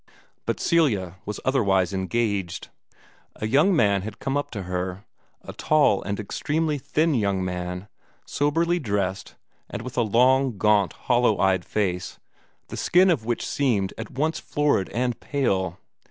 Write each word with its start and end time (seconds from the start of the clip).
But 0.47 0.59
Celia 0.59 1.17
was 1.27 1.39
otherwise 1.45 1.93
engaged. 1.93 2.69
A 3.35 3.45
young 3.45 3.75
man 3.75 4.01
had 4.01 4.17
come 4.17 4.35
up 4.35 4.49
to 4.49 4.63
her 4.63 5.05
a 5.43 5.53
tall 5.53 6.01
and 6.01 6.19
extremely 6.19 6.79
thin 6.79 7.13
young 7.13 7.45
man, 7.45 7.87
soberly 8.25 8.79
dressed, 8.79 9.35
and 9.69 9.83
with 9.83 9.97
a 9.97 10.01
long, 10.01 10.57
gaunt, 10.57 10.93
hollow 10.93 11.39
eyed 11.39 11.63
face, 11.63 12.17
the 12.69 12.77
skin 12.77 13.11
of 13.11 13.25
which 13.25 13.45
seemed 13.45 13.93
at 13.95 14.09
once 14.09 14.39
florid 14.39 14.89
and 14.89 15.19
pale. 15.19 15.77